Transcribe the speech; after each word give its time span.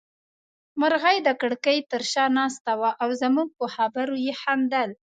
مرغۍ 0.81 1.17
د 1.27 1.29
کړکۍ 1.41 1.77
تر 1.91 2.01
شا 2.11 2.25
ناسته 2.39 2.71
وه 2.79 2.91
او 3.03 3.09
زموږ 3.21 3.47
په 3.59 3.65
خبرو 3.75 4.15
يې 4.25 4.33
خندل. 4.41 4.89